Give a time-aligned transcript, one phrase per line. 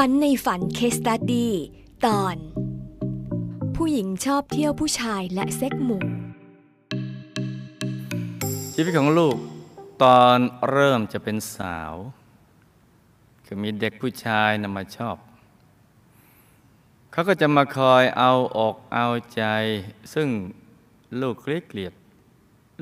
[0.00, 1.52] ฝันในฝันเคสตัดดี้
[2.06, 2.36] ตอน
[3.76, 6.02] ผู้หญิงชอบเที่ยวผู้ชายและเซ็กหมู่
[8.74, 9.36] ชีวิตของลูก
[10.02, 10.38] ตอน
[10.70, 11.94] เริ่มจะเป็นสาว
[13.44, 15.16] คือมีเด็กผู้ชายนำมาชอบ
[17.12, 19.42] เขาก็จะมาคอยเอาอกเอาใจ
[20.14, 20.28] ซึ่ง
[21.20, 21.92] ลูกเกลียดเกลียด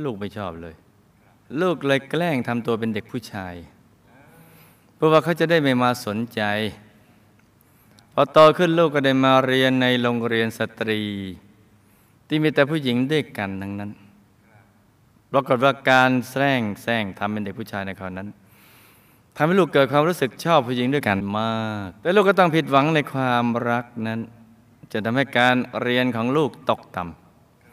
[0.02, 0.74] ลูกไม่ชอบเลย
[1.60, 3.54] ลูกเลยแกล้งทำตัวเป็นเด็กผู้ชาย
[4.94, 6.42] เพราะว่าเขาจะได้ไม่มาสนใจ
[8.14, 11.02] พอโตขึ้นลูกก็ได้มาเรียนในโรงเรียนสตรี
[12.28, 13.90] ที่มีแต่ผู้หญิงด้วยกันทั้งนั้น
[15.32, 18.28] ปรากฏว่าการแสร้งแซงทำเป็นเด็กผู้ชายในคราวนั้น
[19.36, 24.20] ทำให้ลูกเกิดความรู้สึกชอบผู้หญิงด้วยกันมาก แต่ลูกก็ต้องผิดหวังในความรักนั้น
[24.92, 27.02] จะทำให้การเรียนของลูกตกต่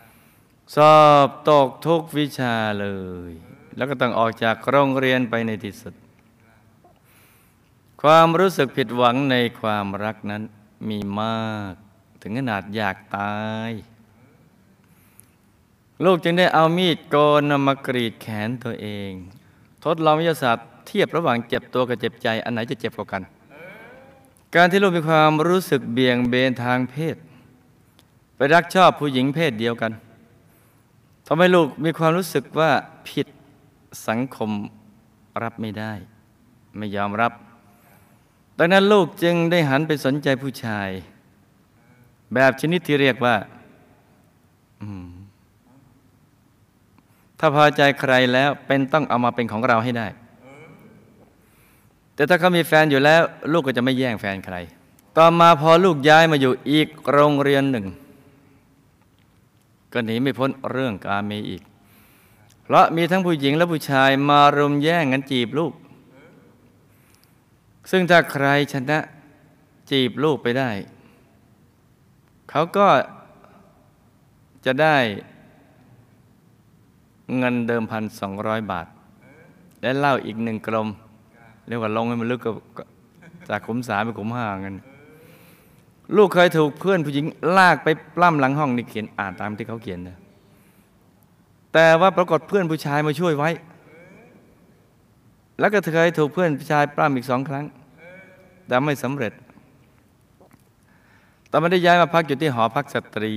[0.04, 2.88] ำสอบตกทุกวิชาเล
[3.30, 3.32] ย
[3.76, 5.94] แล้วก็ต้องออกจากโรงเรียนไปในที่สุด
[8.02, 10.44] ความรู้สึกผิดหวังในความรักนั้น
[10.90, 11.74] มีมาก
[12.22, 13.38] ถึงขนาดอยากตา
[13.70, 13.72] ย
[16.06, 19.12] ลูกจึงได้เอามีดโกนนำมากรีดแขนตัวเอง
[19.84, 23.22] ทดลองวิทยาศาสตร์เทียบระหว่างเจ็บตัวกับเจ็บใจ อันไหนจะเจ็บกว่ากัน
[24.56, 27.16] การที่ลูกมีความรู้สึกเบี่ยงเบนทางเพศ
[28.36, 29.92] ไปรักชอบผู้หญิงเพศเดียวกัน
[31.28, 32.72] ทำให้ลูกมีความรู้สึกว่า
[33.10, 33.28] ผิด
[34.08, 34.52] สังคม
[35.44, 35.94] รับไม่ได้
[36.78, 37.32] ไม่ยอมรับ
[38.62, 40.90] ดังนั้นลูกจึงได้หันไปสนใจผู้ชาย
[42.34, 43.36] แบบชนิดที่เรียกว่า
[47.40, 50.08] ถ้าพอใจใครแล้วเป็นต้องเอามาเป็นของเราให้ได้
[52.16, 53.22] แต่ถ้าเขามีแฟนอยู่แล้ว
[53.52, 54.56] ลูกก็จะไม่แย่งแฟนใคร
[55.18, 57.86] ต่อมาพอลูกย้ายมาอยู่อีกโรงเรียนหนึ่ง
[59.94, 61.62] ก็หนีไม่พ้นเรื่องกาเมอีก
[62.64, 65.74] เพราะมีทั้งผู้หญิงและผู้ชายมารุมแย่งกันจีบลูก
[67.90, 69.00] ซึ่งถ้าใครชนะ
[69.90, 70.70] จีบลูกไปได้
[72.50, 72.88] เขาก็
[74.66, 74.98] จะได้
[77.38, 78.88] เงินเดิมพันสองร้อยบาท
[79.82, 80.88] และเหล้าอีกหนึ่งกลม
[81.68, 82.52] เรียกว่าลงให้มันลึกก็
[83.50, 84.76] จากขุมสามไปขุมห้าเงิน
[86.16, 87.26] ลูกเคยถูกเพื่อนผู้หญิง
[87.58, 90.18] ลากไปปล้ำหลังห้องนี่เขียนอ่านตามที่เขาเขียนนะ
[91.74, 93.50] แต่ว่าปรากฏเพื่อนผู้ชายมาช่วยไว้
[95.60, 97.66] แล้วก็เคยถูกเพื่อนผู้ชายปล้ำอีกสองครั้ง
[98.70, 99.34] แต่ไม่สำเร็จ
[101.52, 103.34] ตอนไม่ได้ย้ายมาพักอยู่ที่หอพักสตรี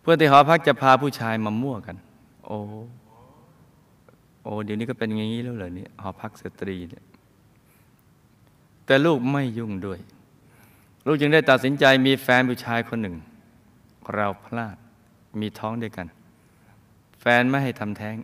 [0.00, 1.96] เพื่อที่หอพักจะพาผู้ชายมามั่วกัน
[2.46, 2.58] โอ้
[4.42, 7.04] โอ้เดี๋ยวนี้ก็เป็นอย่างนี้แล้วเหรอเนี่ยหอพักสตรีเนี่ย
[8.86, 9.98] แต่ลูกไม่ยุ่งด้วย
[11.06, 13.16] ลูกจึงได้ตัดสินใจมีแฟนผู้ชายคนหนึ่ง
[14.14, 14.76] เราพลาด
[15.40, 16.06] มีท้องด้วยกัน
[17.20, 18.16] แฟนไม่ให้ทำแท้ง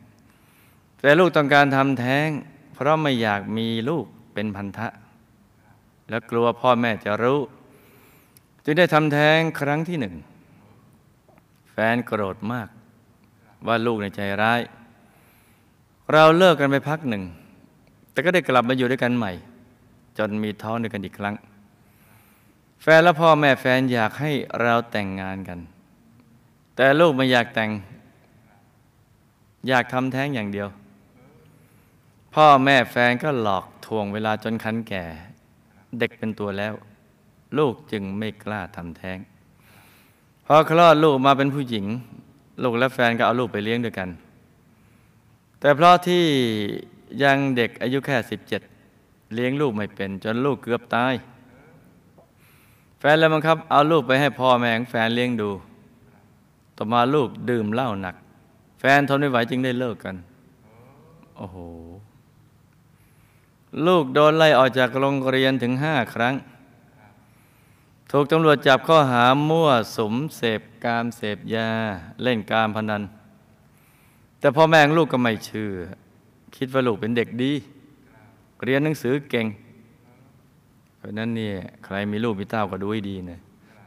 [1.01, 2.29] แต่ลูกต้องการทำแท้ง
[2.75, 4.05] เพราะไม่อยากมีลูก
[4.35, 4.89] เป็นพันธะ
[6.09, 7.41] แล้วกลัวพ่อแม่จะรู้
[8.65, 10.15] จึงได้ทำแท้งครั้งที่หนึ่ง
[11.71, 12.69] แฟนโกรธมาก
[13.67, 14.61] ว่าลูกในใจร้าย
[16.13, 17.25] เราเลิกกันไปพักหนึ่ง
[18.13, 19.33] แต่ก็ได้กลับมาอยู่ด้วยกันใหม่
[20.19, 21.35] จนมีท้องด้วยกันอีกครั้ง
[22.83, 25.59] แฟนและพ่อแม่แฟนอยากให้เราแต่งงานกัน
[26.77, 27.71] แต่ลูกไม่อยากแต่ง
[29.69, 30.69] อยากทำแท้งอย่างเดียว
[32.35, 35.05] พ่อแม่แฟนก็หลอกทวงเวลาจนคันแก่
[35.99, 36.75] เด็กเป็นตัวแล้ว
[37.59, 39.19] ลูกจึงไม่กล้าทำแท้ง
[40.47, 41.87] พอคลอดลูกมาเป็นผู้หญิง
[42.63, 44.09] ลูกและแฟนก็เอาลูกไปเลี้ยงด้วยกัน
[45.61, 46.25] แต่เพราะที่
[47.23, 48.63] ยังเด็กอายุแค่สิบเจ็ด
[49.35, 51.15] เลี้ยงลูกไม่เป็น จนลูกเกือบตาย
[52.99, 55.51] แฟนเลยบังคับ เอาลูกไปให้พ่อแม่ของแฟนเลี้ยงดู
[56.77, 58.15] ต่อมาลูกดื่มเหล้าหนัก
[58.81, 60.17] แฟนทนไม่ไหวจึงได้เลิกกัน
[61.37, 61.57] โอ้โห
[63.87, 66.35] ลูกโดนไล่ออกจากโรงเรียนถึงห้าครั้ง
[68.11, 71.69] ถูกตำรวจจับข้อหามั่วสมเสพกามเสพยา
[72.23, 73.03] เล่นการพนัน
[74.39, 75.73] แต่พ่อแม่ลูกก็ไม่เชื่อ
[76.57, 77.53] คิดว่าลูกเป็นเด็กดี
[78.65, 79.47] เรียนหนังสือเก่ง
[80.97, 81.55] เพราะนั้นเนี่ย
[81.85, 83.39] ใครมีลูกมีเต้าก็ดูให้ดีนะ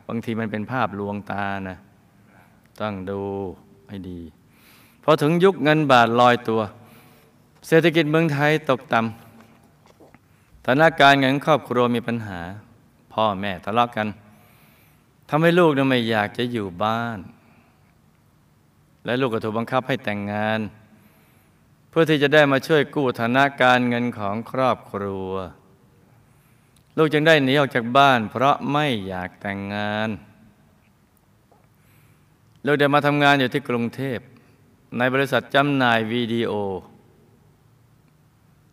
[0.08, 1.78] บางทีมันเป็นภาพลวงตานะ
[2.82, 3.22] ต้องดู
[3.90, 4.20] ให้ดี
[5.04, 6.62] พอถึงยุคเงินบาทลอยตัว
[7.68, 9.25] เศรษฐกิจเมืองไทยตกต่ำ
[10.66, 12.42] ฐานะการเงินครอบครัวมีปัญหา
[13.14, 14.08] พ่อแม่ทะเลาะกัน
[15.30, 17.20] ทำให้ลูกนั้นไม่อยากจะอยู่บ้าน
[19.06, 20.60] และลูกก็ถูกบังคับให้แต่งงาน
[21.90, 25.32] เพื่อที่จะได้มาช่วยกู้ฐานะการเงินของครอบครัว
[26.98, 30.10] ลูกจึงได้หนีออกจากบ้าน เพราะไม่อยากแต่งงาน
[32.66, 34.20] ลูกได้มาทำงานอยู่ที่กรุงเทพ
[34.98, 36.52] ในบริษัทจำหน่ายวิดีโอ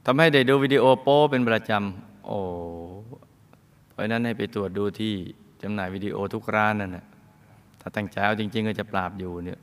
[0.04, 2.38] ทำให้ได้ดูวิดีโอโป้เป็นประจำโอ้
[4.02, 5.12] ราะนั้นให้ไปตรวจดูที่
[5.62, 7.06] จำหน่ายวิดีโอทุกร้านนั่นแหละ
[7.80, 9.60] ถ้าตั้งใจเอาจริง ๆ ก็จะปราบอยู่เนี่ย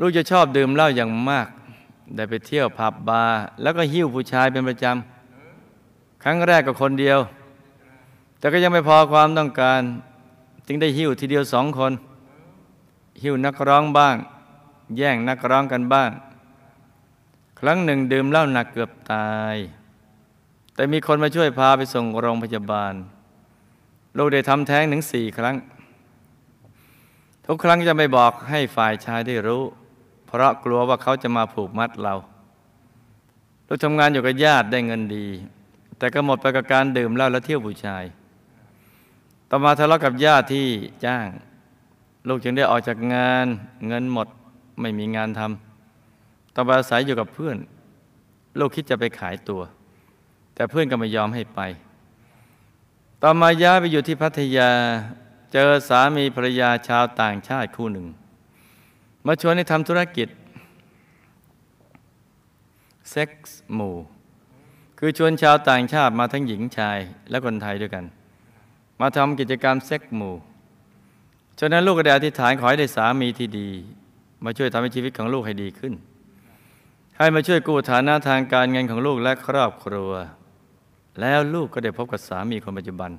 [0.00, 1.48] ลูกจะชอบดื่มเหล้าอย่างมาก
[2.16, 7.18] ได้ไปเที่ยวผับบาร์แล้วก็หิ้วผู้ชายเป็นประจำครั้งแรกก็คนเดียว
[8.38, 9.80] แต่ก็ยังไม่พอความต้องการ
[10.66, 11.92] จึงได้หิ้วทีเดียวสองคน
[13.22, 14.16] หิ้วนักร้องบ้าง
[14.96, 16.10] แย่งนักร้องกันบ้าง
[17.64, 19.56] ครั้งหนึ่งดื่มเหล้าหนักเกือบตาย
[20.74, 22.94] แต่มีคนมาช่วยพาไปส่งโรงพยาบาล
[24.18, 25.56] ลูกได้ทำแท้งถึงสี่ครั้ง
[27.46, 29.62] ทุกครั้งจะไม่บอกให้ฝ่ายชายได้รู้
[30.26, 32.14] เพราะกลัวว่าเขาจะมาผูกมัดเรา
[33.66, 35.26] ลูกทำงานอยู่กับญาติได้เงินดี
[35.98, 38.04] แต่ก็หมดไปกับการดื่มเหล้าและเที่ยวผู้ชาย
[39.50, 40.68] ต่อมาทะเลาะกับญาติที่
[41.04, 41.28] จ้าง
[42.28, 43.46] ลูกจึงได้ออกจากงาน
[43.86, 44.28] เงินหมด
[44.80, 45.71] ไม่มีงานทำ
[46.54, 47.56] ต่อมาอาศัยอยู่กับเพื่อน
[48.58, 49.62] ลูกคิดจะไปขายตัว
[50.54, 51.60] แต่เพื่อนก็ไม่ยอมให้ไป
[53.22, 54.70] ต่อมาย้ายไปอยู่ที่พัทยา
[55.52, 58.06] เจอสามีภรรยาชาวต่างชาติคู่หนึ่ง
[59.26, 60.28] มาชวนให้ทำธุรกิจ
[63.10, 63.96] เซ็กส์หมู่
[64.98, 66.98] คือชวนชาวต่างชาติมาทั้งหญิงชาย
[67.30, 68.04] และคนไทยด้วยกัน
[69.00, 70.34] มาทำกิจกรรมเซ็กส์หมู่
[71.60, 73.68] ฉะนั้นลูกก็ได้อธิษฐานขอให้ได้สามีที่ดี
[74.44, 75.94] มาช่วยทำให้ชีวิตของลูกให้ดีขึ้น
[77.18, 80.10] ให้มาช่วยกู้ฐานะทางการเงินของลูกและครอบครัว
[81.20, 83.10] แล้วลูกก็ได้พบกับสามีคนปัจจุบัน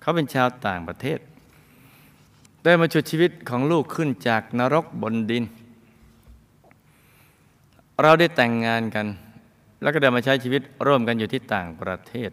[0.00, 1.18] เขาเป็นชาวต่างประเทศ
[2.64, 5.44] ได้มาชุดชีวิตของลูกขึ้นจากนรกบนดิน
[8.02, 9.06] เราได้แต่งงานกัน
[9.82, 12.30] แล้วก็ได้มาใช้ชีวิตร่วมกันอยู่ที่ต่างประเทศ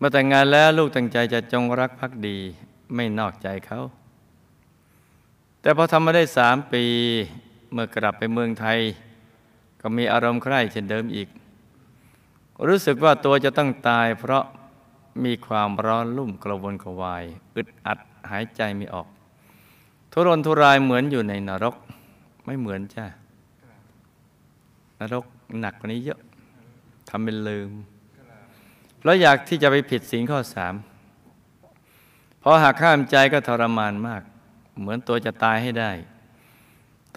[0.00, 2.38] มื่อแต่งงานแล้วลูกตั้งใจจะจงรักภักดี
[2.94, 3.80] ไม่นอกใจเขา
[5.60, 6.84] แต่พอทำมาได้สามปี
[7.72, 8.78] เมื่อกลับไปเมืองไทย
[9.80, 11.28] ก็มีอารมณ์ใคร่เช่นเดิมอีก
[12.68, 14.44] รู้สึกว่าตัวจะต้องตาย เพราะ
[15.24, 17.24] มีความร้อนลุ่มกระวนกระวาย
[17.54, 17.98] อึดอัด
[18.30, 19.06] หายใจไม่ออก
[20.12, 21.74] ทุรนทุรายเหมือนอยู่ในนรก
[22.44, 23.06] ไม่เหมือนจ้ะ
[25.00, 25.24] นรก
[25.60, 26.20] หนักกว่านี้เยอะ
[27.08, 27.70] ทำเป็นลืม
[28.98, 30.74] เพราะอยากที่จะไปผิดศีลข้อสาม
[32.42, 34.22] พอหากข้ามใจก็ทรมานมาก
[34.80, 35.90] เหมือนตัวจะตายให้ได้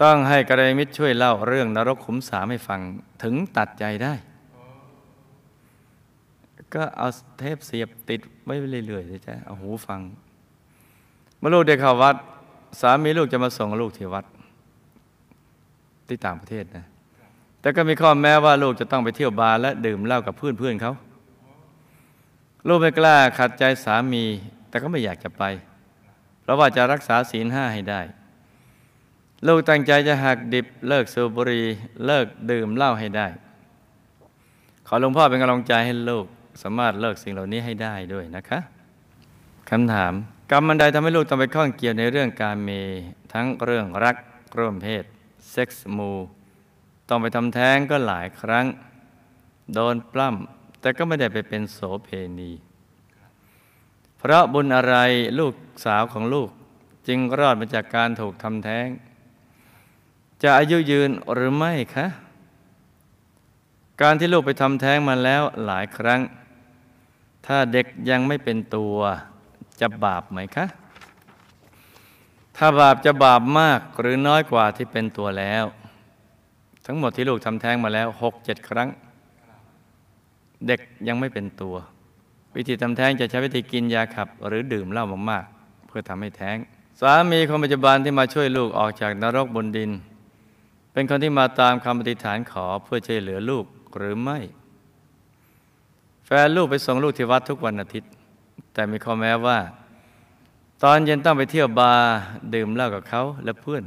[0.02, 2.80] ต้องให้กระไรมิตรช่วยเล่าเรื่องนรกขุมสามให้ฟัง
[3.22, 4.14] ถึงตัดใจได้
[6.74, 7.08] ก็เอา
[7.38, 8.54] เทปเสียบติดไว้
[8.86, 10.00] เรื่อยๆเลยจ้ะเอาหูฟัง
[11.38, 12.16] เมื่อลูกเด็กเข้าวัด
[12.80, 14.24] สามีลูกจะมาส่งลูกที่วัด
[16.08, 16.84] ที่ต่างประเทศนะ
[17.60, 20.92] แต่ก็มีข้อแม้ว่าลูกจะต้องไปเที่ยวบาร์และดื่มเหล้ากับเพื่อนเเขา
[22.68, 24.24] ลูกไม่กล้าขัดใจสามี
[24.68, 25.42] แต่ก็ไม่อยากจะไป
[26.42, 28.00] เพราะว่าจะรักษาศีลห้าให้ได้
[29.46, 31.64] ลูกตั้งใจจะหักดิบเลิกสูบบุหรี่
[32.06, 33.26] เลิกดื่มเหล้าให้ได้
[34.86, 36.26] ขอหลวงพ่อเป็นกำลังใจให้ลูก
[36.62, 38.58] สามารถเลิกสิ่งเหล่านี้ให้ได้ด้วยนะคะ
[39.70, 40.12] คำถาม
[40.50, 42.70] กรรมมันใดทำให้ลูกต้องไปข้องเกี่ยวในเรื่องการเม
[43.32, 44.16] ทั้งเรื่องรัก
[44.58, 45.04] ร่วมเพศ
[45.50, 46.12] เซ็กส์มู
[47.08, 48.66] ต้องไปทำแท้งก็หลายครั้ง
[49.74, 52.08] โดนปล้ำแต่ก็ไม่ได้ไปเป็นโสเพ
[52.38, 52.52] ณี
[54.18, 54.96] เพราะบุญอะไร
[55.38, 55.54] ลูก
[55.84, 56.48] สาวของลูก
[57.06, 58.86] จึงรอดมาจากการถูกทำแท้ง
[60.44, 62.06] จะอายุยืนหรือไม่คะ
[64.02, 66.20] การที่ลูกไปทำแท้งมาแล้วหลายครั้ง
[67.46, 68.96] ถ้าเด็กยังไม่เป็นตัว
[69.80, 70.66] จะบาปไหมคะ
[72.56, 75.64] ถ้าบาปจะบาปมากหรือน้อยกว่าที่เป็นตัวแล้ว
[76.86, 78.88] ทั้งหมดที่ลูกทำแท้งมาแล้วหกเจ็ดครั้ง
[80.66, 81.76] เด็กยังไม่เป็นตัว
[82.56, 86.56] วิธีทำแท้งจะใช้วิธีกินยาขับ หรือดื่มเหล้ามากๆ เพื่อทำให้แท้ง
[87.00, 89.92] สามีคนปัจจุบันที่มาช่วยลูกออกจากนรกบนดิน
[90.94, 93.64] เป็นคนที่มาตามคำปฏิฐานขอเพื่อช่วยเหลือลูก
[93.96, 94.38] หรือไม่
[96.26, 98.10] แฟนลูกไปส่งลูกที่วัดทุกวันอาทิตย์
[98.74, 99.58] แต่มีข้อแม้ว่า
[100.82, 102.08] ตอนเย็นต้องไปเที่ยวบาร์
[102.54, 103.84] ดื่มเหล้ากับเขาและเพื่อน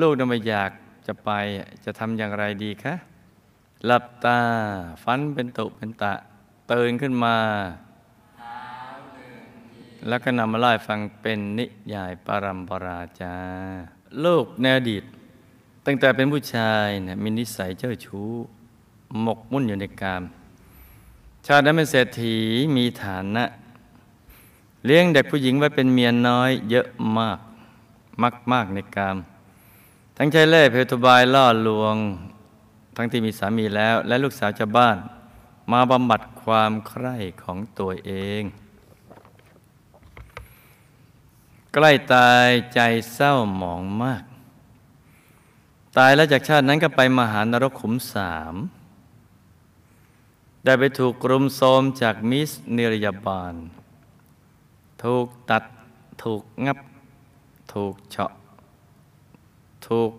[0.00, 0.70] ลูกน่ะไม่อยาก
[1.06, 1.30] จะไป
[1.84, 2.94] จะทำอย่างไรดีคะ
[3.84, 4.38] หลับตา
[5.02, 6.12] ฟันเป็นตุเป็นตะ
[6.72, 7.36] ตื่นขึ้นมา
[10.08, 13.34] แล้วก็นำมาเล่าฟังเป็นนิยายปรัมปราจา
[14.24, 15.04] ลูกในอดีต
[15.86, 18.30] ตั้งแต่เป็นผู้ชายเนี่ยมีนิสัยเจ้าชู้
[19.22, 20.22] หมกมุ่นอยู่ในกาม
[21.46, 22.36] ชาตินั้นเป็นเศรษฐี
[22.76, 23.44] มีฐานะ
[24.84, 26.86] เลี้ยงเด็กผู้หญิงไว้เป็นเมียน้อย เยอะ
[27.18, 27.38] มาก
[28.22, 29.16] มากมากในกาม
[30.16, 31.96] ทั้งใช้เล่เพลทบายล่อลวง
[32.96, 34.96] ทั้งที่มีสามีแล้ว และลูกสาวชาวบ้าน
[35.72, 38.42] มาบำบัดความใคร่ของตัวเอง
[41.74, 42.80] ใกล้ตายใจ
[43.12, 44.22] เศร้าหมองมาก
[45.96, 48.54] ตายแล้วจากชาตินั้นก็ไปมหานรกขุมสาม
[50.64, 53.54] ได้ไปถูกกรุมโทมจากมิสเนรยาบาล
[55.04, 55.64] ถูกตัด
[56.22, 56.78] ถูกงับ
[57.72, 58.32] ถูกเฉาะ
[59.86, 60.10] ถูก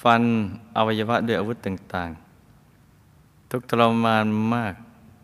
[0.00, 0.22] ฟัน
[0.76, 4.74] อวัยวะด้วยอาวุธต่างๆ ทุกทรมานมาก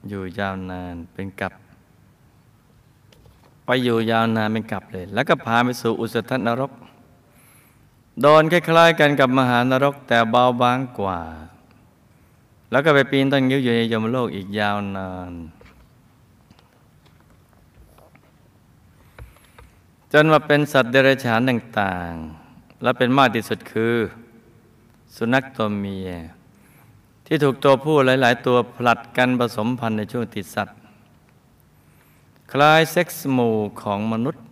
[0.09, 1.53] อยู่ยาวนานเป็นกับ
[3.65, 6.73] ไปอยู่ยาวนานเป็นกับเลย แล้วก็พาไปสู่อุสธนรก
[8.21, 11.21] โดนคล้ายๆกันกับมหานรกแต่เบาบางกว่า
[12.71, 15.33] แล้วก็ไปปีนต้นงิ้วอยู่ในยมโลกอีกยาวนาน
[20.13, 23.95] จนมาเป็นสัตว์เดรัจฉานต่างๆ และเป็นมากที่สุดคือ
[25.17, 26.11] สุนัขตัวเมีย
[27.27, 30.77] ที่ถูกตัวผู้หลาย ๆ ตัวผลัดกันผสมพันธุ์ในช่วงติดสัตว์
[32.53, 34.45] คล้ายเซ็กซ์หมู่ของมนุษย์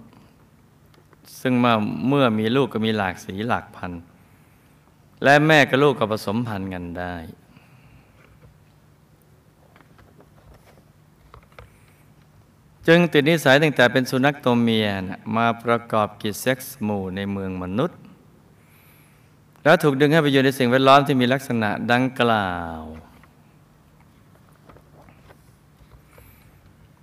[1.40, 1.74] ซึ่งเมื่อ
[2.08, 4.02] เมื่อมีลูกก็มีหลากสีหลากพันธุ์
[5.22, 7.14] และแม่กับลูกก็ผสมพันธุ์กันได้
[12.86, 17.98] จึงติดนิสัยตั้งแต่เป็นสุนัขตัวเมียนะมาประกอบกิจเซ็กซ์หมู่ในเมืองมนุษย์
[19.64, 22.80] แล้วถูกดึงให้ไปอยู่ในสิ่งแวดล้อมที่มีลักษณะดังกล่าว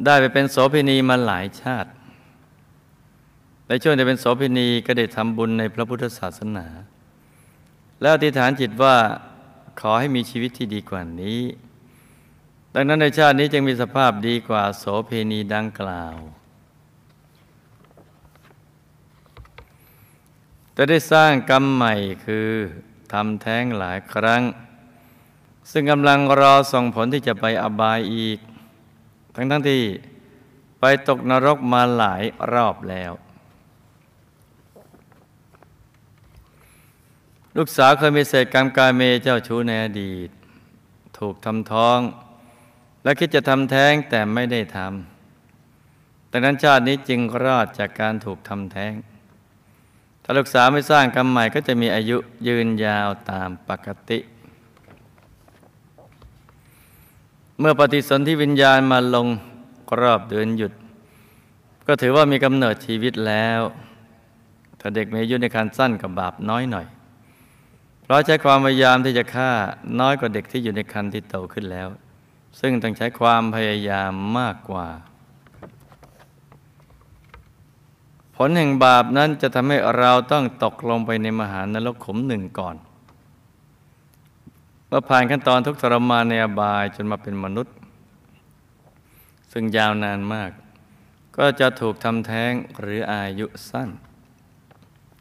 [0.06, 1.90] ได้ไปเป็นโสเภณีมาหลายชาติ
[3.70, 6.66] ในช่วงที่เป็นโสเภณีก็ได้ทำบุญในพระพุทธศาสนา
[8.02, 8.96] แล้วอธิษฐานจิตว่า
[9.80, 11.42] ขอให้มีชีวิตที่ดีกว่านี้
[12.74, 16.16] ดังนั้นในชาตินี้จึงมีสภาพดีกว่าโสเพณีดังกล่าว
[20.74, 21.94] แต่ได้สร้างกรรมใหม่
[22.26, 22.50] คือ
[23.14, 24.42] ทำแท้งหลายครั้ง
[25.72, 28.40] ซึ่งกำลังรอส่งผลที่จะไปอบายอีก
[29.36, 29.84] ทั้งทั้งที่
[30.80, 32.24] ไปตกนรกมาหลาย
[32.54, 33.12] รอบแล้ว
[37.58, 40.30] ลูกสาวเคยมีเศษกรรมกาเมเจ้าชู้ในอดีต
[41.18, 42.00] ถูกทำท้อง
[43.04, 48.94] และคิดจะทำแท้งแต่ไม่ได้ทำดังนั้นชาตินี้จึงรอดจากการถูกทำแท้ง
[50.24, 54.20] ถ้าลูกสาวไม่สร้างกรรมใหม่ก็จะมีอายุยืนยาวตามปกติ
[57.60, 59.28] เมื่อปฏิสนธิวิญญาณมาลง
[60.02, 60.74] รอบเดือนหยุด
[61.88, 63.62] ก็ถือว่ามีกำเนิดชีวิตแล้ว
[64.80, 66.88] ถ้าเด็กมีอายุในการสั้นกับบาปน้อยหน่อย
[68.12, 69.52] เราใช้ความพยายามที่จะฆ่า
[70.00, 71.88] น้อยกว่าเด็กที่อยู่ในคันที่โตขึ้นแล้ว
[72.60, 74.88] ซึ่งต้องใช้ความพยายามมากกว่า
[78.36, 82.76] ผลแห่งบาปนั้นจะทำให้เราต้องตกลงไปในมหานรกขุมหนึ่งก่อน
[84.88, 87.76] เมื่อผ่านขั้นตอนทุกทรมานในอบายจนมาเป็นมนุษย์
[89.52, 90.52] ซึ่งยาวนานมาก
[91.38, 93.90] ก็จะถูกทำแท้งหรืออายุสั้น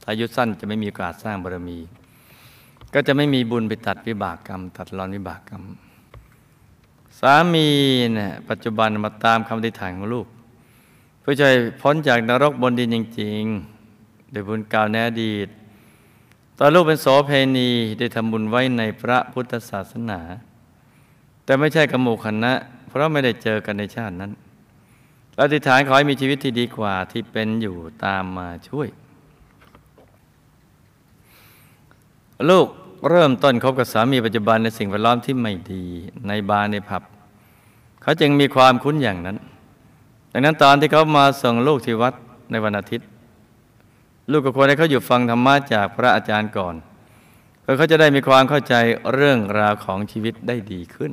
[0.09, 1.81] อายุสั้นจะไม่มีโอกาสสร้างบารมี
[2.95, 5.63] ก็จะไม่มีบุญไปตัดวิบากกรรม ตัดรอนวิบากกรรม
[7.21, 7.69] สามี
[8.15, 10.27] เนี่ยปัจจุบันมาตามคำอธิฐานของลูก
[11.21, 15.49] เพื่อจะให้พ้นจากนรกบนดินจริงๆโดยบุญก่าในอดีต
[16.59, 20.21] ตอนลูกเป็นโสเพณีได้ทำบุญไว้ในพระพุทธศาสนา
[21.45, 22.53] แต่ไม่ใช่กระหมู่คณะ
[22.89, 24.33] เพราะไม่ได้เจอกันในชาตินั้น
[25.43, 28.89] อธิษฐานขอให้มีชีวิตที่ดีกว่าที่เป็นอยู่ตามมาช่วย
[32.51, 32.69] ลูก
[33.09, 35.85] เริ่มต้นคบกับสามีปัจจุบันในสิ่งแวดล้อมที่ไม่ดี
[36.29, 37.03] ในบาร์ในผับ
[38.03, 39.37] เขาจึงมีความคุ้นอย่างนั้น
[40.33, 42.15] ดังนั้นตอนที่เขามาส่งลูกที่วัด
[42.51, 43.07] ในวันอาทิตย์
[44.31, 46.75] ลูกก็ควรให้เขาอยู่ฟังธรรมะจากพระอาจารย์ก่อน
[47.63, 48.75] เพื่อเขาจะได้มีความเข้าใจ
[49.15, 51.13] เรื่องราวของชีวิตได้ดีขึ้น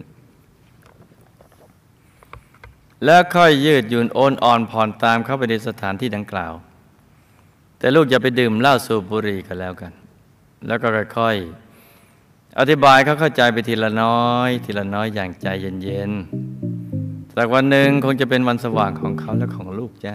[3.05, 6.53] แล้วค่อยยืดหยุ่นโอนอ่อนผ่อนตามเข้าไปในสถานที่ดังกล่าว
[7.79, 9.91] แต่ลูกอย่าไปดื่มเหล้าสูบบุหรี่กันแล้วกัน
[10.67, 10.87] แล้วก็
[11.17, 11.64] ค่อยๆ
[12.59, 20.13] อธิบายเขาเข้าใจไปทีละน้อย ทีละน้อยอย่างใจเย็นๆสักวันหนึ่งคงจะเป็นวันสว่างของเขาและของลูกจ้ะ